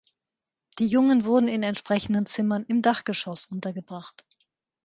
[0.79, 4.25] Die Jungen wurden in entsprechenden Zimmern im Dachgeschoss untergebracht.